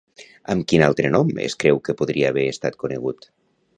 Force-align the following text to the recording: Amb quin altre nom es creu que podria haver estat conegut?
Amb 0.53 0.63
quin 0.71 0.85
altre 0.85 1.11
nom 1.15 1.29
es 1.43 1.57
creu 1.65 1.81
que 1.89 1.97
podria 2.01 2.33
haver 2.33 2.47
estat 2.55 2.81
conegut? 2.85 3.29